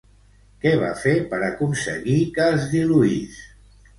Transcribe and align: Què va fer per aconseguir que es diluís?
Què 0.63 0.71
va 0.83 0.87
fer 1.01 1.11
per 1.33 1.41
aconseguir 1.49 2.17
que 2.37 2.47
es 2.55 2.65
diluís? 2.75 3.37